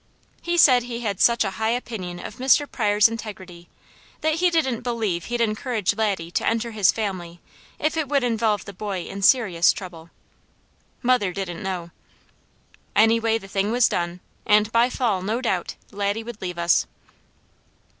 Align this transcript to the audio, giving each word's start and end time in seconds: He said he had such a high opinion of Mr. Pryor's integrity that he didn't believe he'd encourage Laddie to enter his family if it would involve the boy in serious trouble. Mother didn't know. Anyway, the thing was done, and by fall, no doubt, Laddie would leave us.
He 0.41 0.57
said 0.57 0.81
he 0.81 1.01
had 1.01 1.21
such 1.21 1.43
a 1.43 1.51
high 1.61 1.69
opinion 1.69 2.19
of 2.19 2.37
Mr. 2.37 2.65
Pryor's 2.67 3.07
integrity 3.07 3.69
that 4.21 4.33
he 4.41 4.49
didn't 4.49 4.81
believe 4.81 5.25
he'd 5.25 5.41
encourage 5.41 5.95
Laddie 5.95 6.31
to 6.31 6.43
enter 6.47 6.71
his 6.71 6.91
family 6.91 7.39
if 7.77 7.95
it 7.95 8.07
would 8.07 8.23
involve 8.23 8.65
the 8.65 8.73
boy 8.73 9.01
in 9.03 9.21
serious 9.21 9.71
trouble. 9.71 10.09
Mother 11.03 11.31
didn't 11.31 11.61
know. 11.61 11.91
Anyway, 12.95 13.37
the 13.37 13.47
thing 13.47 13.71
was 13.71 13.87
done, 13.87 14.21
and 14.43 14.71
by 14.71 14.89
fall, 14.89 15.21
no 15.21 15.39
doubt, 15.39 15.75
Laddie 15.91 16.23
would 16.23 16.41
leave 16.41 16.57
us. 16.57 16.87